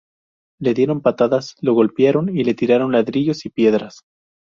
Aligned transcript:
Le 0.59 0.73
dieron 0.73 1.01
patadas, 1.01 1.55
lo 1.61 1.75
golpearon 1.75 2.35
y 2.35 2.43
le 2.43 2.55
tiraron 2.55 2.91
ladrillos 2.91 3.45
y 3.45 3.51
piedras. 3.51 4.01